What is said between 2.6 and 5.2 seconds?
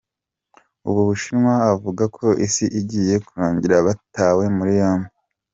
igiye kurangira batawe muri yombi